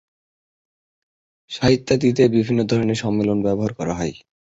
সাহিত্যাদিতে 1.51 2.23
বিভিন্ন 2.35 2.59
ধরনের 2.71 3.01
সম্মেলন 3.03 3.37
ব্যবহার 3.45 3.71
করা 3.79 3.93
হয়। 3.93 4.13